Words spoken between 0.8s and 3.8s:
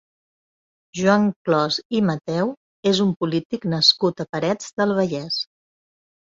Joan Clos i Matheu és un polític